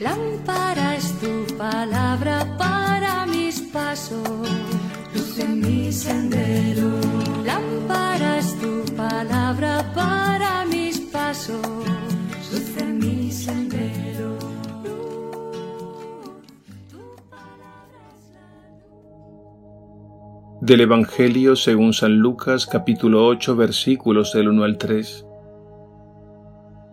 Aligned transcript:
Lámpara 0.00 0.96
es 0.96 1.12
tu 1.20 1.44
palabra 1.58 2.56
para 2.56 3.26
mis 3.26 3.60
pasos, 3.60 4.48
luz 5.14 5.38
en 5.38 5.60
mi 5.60 5.92
sendero. 5.92 6.88
Lámpara 7.44 8.38
es 8.38 8.58
tu 8.58 8.82
palabra 8.96 9.92
para 9.94 10.64
mis 10.64 11.00
pasos, 11.00 11.60
luz 12.50 12.76
en 12.78 12.98
mi 12.98 13.30
sendero. 13.30 14.38
Del 20.62 20.80
Evangelio 20.80 21.56
según 21.56 21.92
San 21.92 22.16
Lucas 22.16 22.64
capítulo 22.64 23.26
8 23.26 23.54
versículos 23.54 24.32
del 24.32 24.48
1 24.48 24.64
al 24.64 24.78
3. 24.78 25.26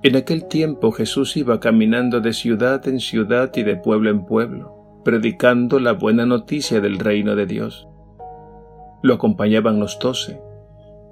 En 0.07 0.15
aquel 0.15 0.45
tiempo 0.45 0.93
Jesús 0.93 1.35
iba 1.35 1.59
caminando 1.59 2.21
de 2.21 2.31
ciudad 2.31 2.87
en 2.87 3.01
ciudad 3.01 3.51
y 3.53 3.63
de 3.63 3.75
pueblo 3.75 4.09
en 4.09 4.23
pueblo, 4.25 5.01
predicando 5.03 5.81
la 5.81 5.91
buena 5.91 6.25
noticia 6.25 6.79
del 6.79 6.97
reino 6.97 7.35
de 7.35 7.45
Dios. 7.45 7.89
Lo 9.01 9.15
acompañaban 9.15 9.81
los 9.81 9.99
doce, 9.99 10.39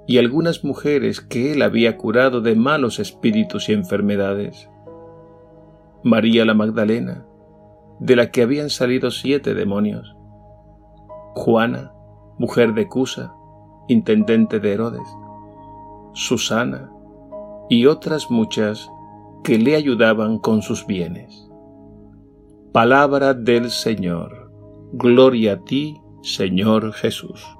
y 0.06 0.16
algunas 0.16 0.64
mujeres 0.64 1.20
que 1.20 1.52
él 1.52 1.60
había 1.60 1.98
curado 1.98 2.40
de 2.40 2.54
malos 2.54 2.98
espíritus 2.98 3.68
y 3.68 3.74
enfermedades. 3.74 4.70
María 6.02 6.46
la 6.46 6.54
Magdalena, 6.54 7.26
de 8.00 8.16
la 8.16 8.30
que 8.30 8.40
habían 8.40 8.70
salido 8.70 9.10
siete 9.10 9.52
demonios. 9.52 10.16
Juana, 11.34 11.92
mujer 12.38 12.72
de 12.72 12.88
Cusa, 12.88 13.34
intendente 13.88 14.58
de 14.58 14.72
Herodes. 14.72 15.08
Susana, 16.14 16.90
y 17.68 17.86
otras 17.86 18.30
muchas 18.30 18.90
que 19.44 19.58
le 19.58 19.76
ayudaban 19.76 20.38
con 20.38 20.62
sus 20.62 20.86
bienes. 20.86 21.48
Palabra 22.72 23.32
del 23.32 23.70
Señor. 23.70 24.52
Gloria 24.92 25.54
a 25.54 25.64
ti, 25.64 25.96
Señor 26.22 26.92
Jesús. 26.92 27.55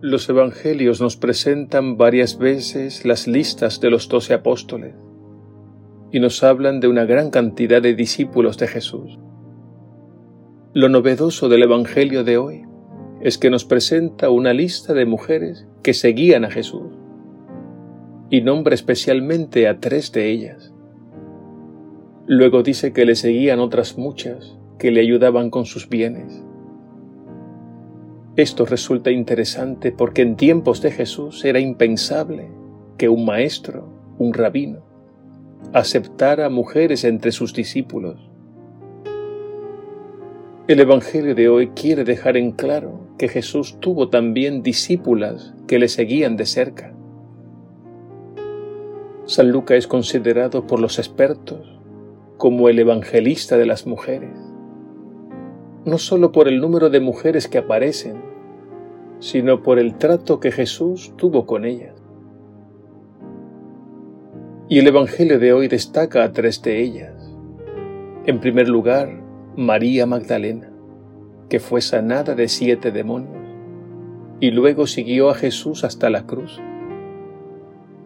Los 0.00 0.28
evangelios 0.28 1.00
nos 1.00 1.16
presentan 1.16 1.96
varias 1.96 2.38
veces 2.38 3.04
las 3.04 3.26
listas 3.26 3.80
de 3.80 3.90
los 3.90 4.08
doce 4.08 4.32
apóstoles 4.32 4.94
y 6.12 6.20
nos 6.20 6.44
hablan 6.44 6.78
de 6.78 6.86
una 6.86 7.04
gran 7.04 7.30
cantidad 7.30 7.82
de 7.82 7.96
discípulos 7.96 8.58
de 8.58 8.68
Jesús. 8.68 9.18
Lo 10.72 10.88
novedoso 10.88 11.48
del 11.48 11.64
evangelio 11.64 12.22
de 12.22 12.38
hoy 12.38 12.62
es 13.20 13.38
que 13.38 13.50
nos 13.50 13.64
presenta 13.64 14.30
una 14.30 14.52
lista 14.52 14.94
de 14.94 15.04
mujeres 15.04 15.66
que 15.82 15.94
seguían 15.94 16.44
a 16.44 16.50
Jesús 16.52 16.92
y 18.30 18.42
nombra 18.42 18.76
especialmente 18.76 19.66
a 19.66 19.80
tres 19.80 20.12
de 20.12 20.30
ellas. 20.30 20.72
Luego 22.28 22.62
dice 22.62 22.92
que 22.92 23.04
le 23.04 23.16
seguían 23.16 23.58
otras 23.58 23.98
muchas 23.98 24.56
que 24.78 24.92
le 24.92 25.00
ayudaban 25.00 25.50
con 25.50 25.66
sus 25.66 25.88
bienes. 25.88 26.44
Esto 28.38 28.64
resulta 28.66 29.10
interesante 29.10 29.90
porque 29.90 30.22
en 30.22 30.36
tiempos 30.36 30.80
de 30.80 30.92
Jesús 30.92 31.44
era 31.44 31.58
impensable 31.58 32.48
que 32.96 33.08
un 33.08 33.24
maestro, 33.24 33.88
un 34.16 34.32
rabino, 34.32 34.84
aceptara 35.72 36.48
mujeres 36.48 37.02
entre 37.02 37.32
sus 37.32 37.52
discípulos. 37.52 38.30
El 40.68 40.78
Evangelio 40.78 41.34
de 41.34 41.48
hoy 41.48 41.70
quiere 41.70 42.04
dejar 42.04 42.36
en 42.36 42.52
claro 42.52 43.08
que 43.18 43.26
Jesús 43.26 43.80
tuvo 43.80 44.08
también 44.08 44.62
discípulas 44.62 45.56
que 45.66 45.80
le 45.80 45.88
seguían 45.88 46.36
de 46.36 46.46
cerca. 46.46 46.94
San 49.24 49.50
Lucas 49.50 49.78
es 49.78 49.88
considerado 49.88 50.64
por 50.64 50.78
los 50.78 51.00
expertos 51.00 51.80
como 52.36 52.68
el 52.68 52.78
evangelista 52.78 53.58
de 53.58 53.66
las 53.66 53.84
mujeres 53.84 54.30
no 55.88 55.98
solo 55.98 56.32
por 56.32 56.48
el 56.48 56.60
número 56.60 56.90
de 56.90 57.00
mujeres 57.00 57.48
que 57.48 57.58
aparecen, 57.58 58.22
sino 59.20 59.62
por 59.62 59.78
el 59.78 59.96
trato 59.96 60.40
que 60.40 60.52
Jesús 60.52 61.12
tuvo 61.16 61.46
con 61.46 61.64
ellas. 61.64 61.94
Y 64.68 64.78
el 64.78 64.86
Evangelio 64.86 65.38
de 65.38 65.52
hoy 65.52 65.68
destaca 65.68 66.22
a 66.22 66.32
tres 66.32 66.62
de 66.62 66.82
ellas. 66.82 67.34
En 68.26 68.38
primer 68.40 68.68
lugar, 68.68 69.22
María 69.56 70.06
Magdalena, 70.06 70.70
que 71.48 71.58
fue 71.58 71.80
sanada 71.80 72.34
de 72.34 72.48
siete 72.48 72.92
demonios, 72.92 73.48
y 74.40 74.50
luego 74.50 74.86
siguió 74.86 75.30
a 75.30 75.34
Jesús 75.34 75.84
hasta 75.84 76.10
la 76.10 76.26
cruz, 76.26 76.60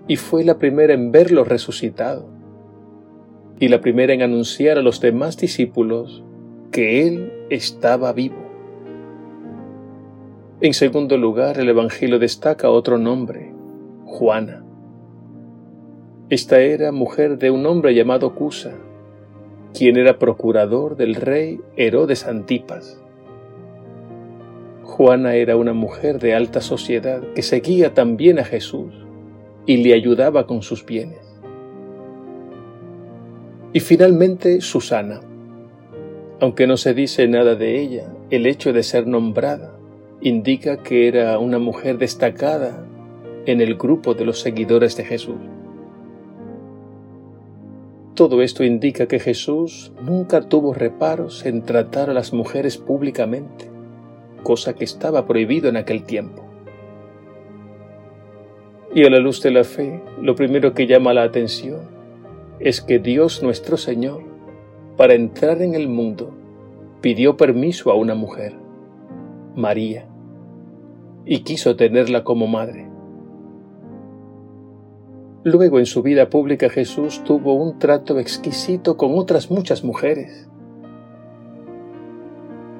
y 0.07 0.17
fue 0.17 0.45
la 0.45 0.59
primera 0.59 0.95
en 0.95 1.13
verlo 1.13 1.45
resucitado, 1.45 2.29
y 3.59 3.69
la 3.69 3.81
primera 3.81 4.13
en 4.13 4.23
anunciar 4.23 4.79
a 4.79 4.83
los 4.83 5.01
demás 5.01 5.37
discípulos 5.37 6.25
que 6.71 7.07
Él 7.07 7.33
estaba 7.51 8.13
vivo. 8.13 8.42
En 10.65 10.75
segundo 10.75 11.17
lugar, 11.19 11.59
el 11.59 11.69
Evangelio 11.69 12.21
destaca 12.21 12.71
otro 12.71 12.97
nombre, 12.97 13.53
Juana. 14.05 14.65
Esta 16.31 16.61
era 16.61 16.93
mujer 16.93 17.37
de 17.37 17.51
un 17.51 17.67
hombre 17.67 17.97
llamado 17.97 18.37
Cusa, 18.37 18.75
quien 19.77 19.97
era 19.97 20.21
procurador 20.21 20.95
del 20.95 21.17
rey 21.17 21.61
Herodes 21.75 22.29
Antipas. 22.29 23.03
Juana 24.85 25.35
era 25.35 25.57
una 25.57 25.73
mujer 25.73 26.21
de 26.21 26.33
alta 26.33 26.61
sociedad 26.61 27.21
que 27.35 27.43
seguía 27.43 27.93
también 27.93 28.39
a 28.39 28.45
Jesús 28.45 28.95
y 29.67 29.79
le 29.79 29.95
ayudaba 29.95 30.47
con 30.47 30.63
sus 30.63 30.87
bienes. 30.87 31.43
Y 33.73 33.81
finalmente 33.81 34.61
Susana. 34.61 35.23
Aunque 36.39 36.69
no 36.69 36.77
se 36.77 36.95
dice 36.95 37.27
nada 37.27 37.57
de 37.57 37.81
ella, 37.81 38.15
el 38.31 38.47
hecho 38.47 38.73
de 38.73 38.85
ser 38.85 39.09
nombrada 39.09 39.72
indica 40.23 40.77
que 40.77 41.09
era 41.09 41.37
una 41.41 41.59
mujer 41.59 41.99
destacada 41.99 42.87
en 43.45 43.61
el 43.61 43.75
grupo 43.75 44.15
de 44.15 44.25
los 44.25 44.41
seguidores 44.41 44.97
de 44.97 45.05
Jesús. 45.05 45.41
Todo 48.15 48.41
esto 48.41 48.63
indica 48.63 49.09
que 49.09 49.19
Jesús 49.19 49.93
nunca 50.01 50.43
tuvo 50.43 50.75
reparos 50.75 51.45
en 51.45 51.63
tratar 51.63 52.09
a 52.09 52.15
las 52.15 52.33
mujeres 52.33 52.79
públicamente, 52.79 53.69
cosa 54.45 54.75
que 54.75 54.85
estaba 54.85 55.27
prohibido 55.27 55.69
en 55.69 55.77
aquel 55.77 56.05
tiempo. 56.05 56.45
Y 58.95 59.05
a 59.05 59.11
la 59.11 59.19
luz 59.19 59.43
de 59.43 59.51
la 59.51 59.65
fe, 59.65 60.03
lo 60.21 60.37
primero 60.37 60.73
que 60.73 60.87
llama 60.87 61.15
la 61.15 61.25
atención 61.25 61.81
es 62.61 62.81
que 62.81 63.01
Dios 63.01 63.43
nuestro 63.43 63.77
Señor, 63.77 64.23
para 64.97 65.15
entrar 65.15 65.63
en 65.63 65.75
el 65.75 65.89
mundo, 65.89 66.33
pidió 67.01 67.37
permiso 67.37 67.91
a 67.91 67.95
una 67.95 68.15
mujer, 68.15 68.53
María, 69.57 70.07
y 71.25 71.41
quiso 71.41 71.77
tenerla 71.77 72.25
como 72.25 72.47
madre. 72.47 72.89
Luego 75.45 75.79
en 75.79 75.87
su 75.87 76.03
vida 76.03 76.31
pública 76.31 76.69
Jesús 76.71 77.23
tuvo 77.25 77.55
un 77.55 77.79
trato 77.79 78.19
exquisito 78.19 78.97
con 78.97 79.19
otras 79.19 79.51
muchas 79.51 79.83
mujeres. 79.83 80.49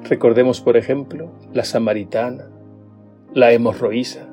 Recordemos, 0.03 0.61
por 0.61 0.77
ejemplo, 0.77 1.31
la 1.53 1.65
samaritana, 1.65 2.49
la 3.33 3.51
hemorroísa, 3.51 4.29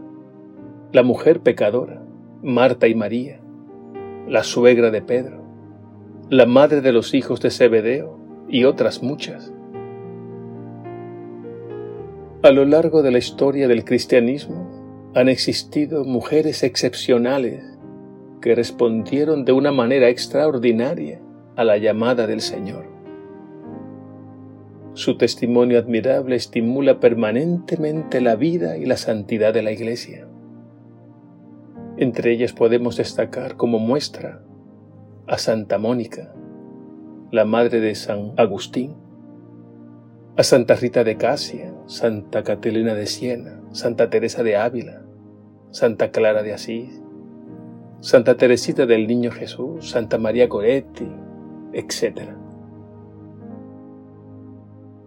la 0.93 1.03
mujer 1.03 1.41
pecadora, 1.41 2.03
Marta 2.43 2.87
y 2.87 2.95
María, 2.95 3.41
la 4.29 4.45
suegra 4.45 4.91
de 4.91 5.03
Pedro, 5.03 5.43
la 6.29 6.47
madre 6.47 6.81
de 6.81 6.93
los 6.93 7.15
hijos 7.15 7.41
de 7.41 7.51
Zebedeo 7.51 8.19
y 8.49 8.65
otras 8.65 9.03
muchas. 9.03 9.53
A 12.43 12.53
lo 12.53 12.65
largo 12.65 13.03
de 13.03 13.11
la 13.11 13.19
historia 13.19 13.69
del 13.69 13.85
cristianismo 13.85 15.11
han 15.15 15.29
existido 15.29 16.07
mujeres 16.07 16.63
excepcionales 16.63 17.63
que 18.41 18.55
respondieron 18.55 19.45
de 19.45 19.53
una 19.53 19.73
manera 19.73 20.09
extraordinaria 20.09 21.21
a 21.57 21.65
la 21.65 21.77
llamada 21.77 22.27
del 22.27 22.41
Señor. 22.41 22.87
Su 24.95 25.19
testimonio 25.19 25.79
admirable 25.79 26.35
estimula 26.35 26.99
permanentemente 26.99 28.23
la 28.23 28.37
vida 28.37 28.79
y 28.79 28.87
la 28.87 28.97
santidad 28.97 29.53
de 29.53 29.63
la 29.63 29.73
Iglesia. 29.73 30.27
Entre 31.99 32.33
ellas 32.33 32.55
podemos 32.55 32.97
destacar 32.97 33.59
como 33.59 33.79
muestra 33.79 34.43
a 35.27 35.37
Santa 35.37 35.77
Mónica, 35.77 36.35
la 37.33 37.45
madre 37.45 37.81
de 37.81 37.95
San 37.95 38.33
Agustín, 38.39 39.10
a 40.41 40.43
Santa 40.43 40.75
Rita 40.75 41.05
de 41.05 41.19
Casia, 41.19 41.71
Santa 41.85 42.43
Catalina 42.43 42.95
de 42.95 43.05
Siena, 43.05 43.61
Santa 43.73 44.09
Teresa 44.09 44.43
de 44.43 44.57
Ávila, 44.57 45.03
Santa 45.71 46.13
Clara 46.13 46.43
de 46.43 46.55
Asís, 46.55 46.99
Santa 48.01 48.39
Teresita 48.39 48.87
del 48.87 49.07
Niño 49.07 49.33
Jesús, 49.33 49.91
Santa 49.91 50.17
María 50.17 50.49
Coretti, 50.49 51.07
etc. 51.75 52.31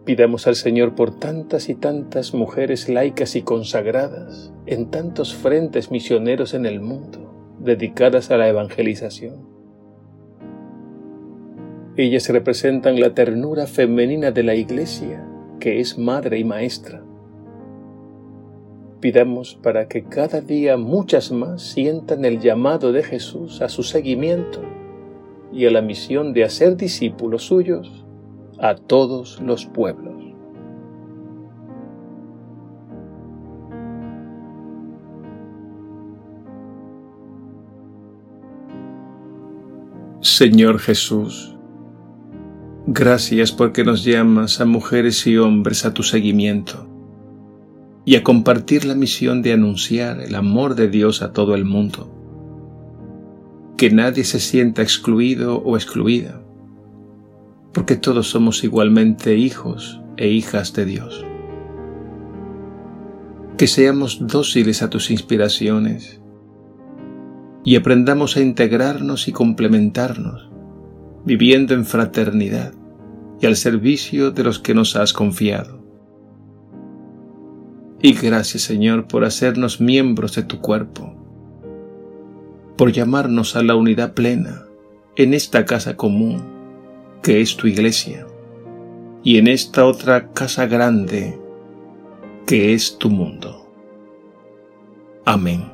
Pidamos 0.06 0.46
al 0.46 0.56
Señor 0.56 0.94
por 0.94 1.18
tantas 1.18 1.68
y 1.68 1.74
tantas 1.74 2.36
mujeres 2.36 2.88
laicas 2.88 3.36
y 3.36 3.42
consagradas 3.42 4.54
en 4.68 4.92
tantos 4.92 5.34
frentes 5.34 5.90
misioneros 5.90 6.54
en 6.54 6.68
el 6.68 6.80
mundo 6.80 7.56
dedicadas 7.58 8.30
a 8.30 8.38
la 8.38 8.50
evangelización. 8.50 9.53
Ellas 11.96 12.30
representan 12.30 13.00
la 13.00 13.14
ternura 13.14 13.68
femenina 13.68 14.32
de 14.32 14.44
la 14.44 14.56
Iglesia, 14.56 15.26
que 15.60 15.80
es 15.80 15.98
madre 15.98 16.40
y 16.40 16.44
maestra 16.44 17.04
Pidamos 19.04 19.56
para 19.62 19.90
que 19.90 20.06
cada 20.06 20.40
día 20.40 20.78
muchas 20.78 21.30
más 21.30 21.62
sientan 21.62 22.24
el 22.24 22.40
llamado 22.40 22.94
de 22.94 23.04
Jesús 23.04 23.62
a 23.62 23.68
su 23.68 23.84
seguimiento 23.84 24.62
y 25.52 25.66
a 25.66 25.72
la 25.72 25.82
misión 25.82 26.32
de 26.32 26.46
hacer 26.46 26.78
discípulos 26.78 27.44
suyos 27.44 28.06
a 28.60 28.76
todos 28.76 29.42
los 29.42 29.66
pueblos. 29.66 30.24
Señor 40.22 40.80
Jesús, 40.80 41.53
gracias 42.94 43.52
porque 43.52 43.84
nos 43.84 44.04
llamas 44.04 44.62
a 44.62 44.66
mujeres 44.66 45.26
y 45.26 45.38
hombres 45.38 45.84
a 45.84 45.96
tu 45.96 46.04
seguimiento 46.04 46.88
y 48.06 48.16
a 48.18 48.24
compartir 48.24 48.86
la 48.86 48.94
misión 48.94 49.42
de 49.42 49.54
anunciar 49.54 50.22
el 50.22 50.36
amor 50.36 50.76
de 50.76 50.90
Dios 50.90 51.24
a 51.24 51.34
todo 51.34 51.56
el 51.56 51.66
mundo. 51.66 52.14
Que 53.78 53.90
nadie 53.90 54.24
se 54.24 54.40
sienta 54.40 54.84
excluido 54.84 55.58
o 55.58 55.76
excluida, 55.76 56.44
porque 57.74 57.96
todos 57.96 58.30
somos 58.30 58.64
igualmente 58.64 59.38
hijos 59.38 60.00
e 60.16 60.28
hijas 60.28 60.74
de 60.74 60.86
Dios. 60.86 61.26
Que 63.58 63.66
seamos 63.66 64.28
dóciles 64.28 64.84
a 64.84 64.92
tus 64.92 65.10
inspiraciones 65.10 66.22
y 67.64 67.76
aprendamos 67.76 68.38
a 68.38 68.42
integrarnos 68.42 69.28
y 69.28 69.32
complementarnos, 69.32 70.50
viviendo 71.26 71.74
en 71.74 71.86
fraternidad 71.86 72.74
y 73.44 73.46
al 73.46 73.58
servicio 73.58 74.32
de 74.32 74.42
los 74.42 74.58
que 74.58 74.74
nos 74.74 74.96
has 74.96 75.12
confiado 75.12 75.84
y 78.02 78.14
gracias 78.14 78.64
Señor 78.64 79.06
por 79.06 79.26
hacernos 79.26 79.82
miembros 79.82 80.36
de 80.36 80.44
tu 80.44 80.62
cuerpo, 80.62 81.14
por 82.78 82.94
llamarnos 82.94 83.58
a 83.58 83.64
la 83.64 83.76
unidad 83.76 84.14
plena 84.14 84.64
en 85.18 85.34
esta 85.34 85.66
casa 85.66 85.98
común 85.98 86.42
que 87.22 87.42
es 87.42 87.58
tu 87.58 87.68
iglesia 87.68 88.26
y 89.24 89.40
en 89.40 89.50
esta 89.50 89.86
otra 89.86 90.32
casa 90.32 90.66
grande 90.66 91.38
que 92.48 92.74
es 92.74 92.98
tu 92.98 93.10
mundo. 93.10 93.70
Amén. 95.26 95.73